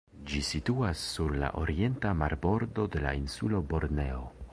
[0.29, 4.25] Ĝi situas sur la orienta marbordo de la insulo Borneo.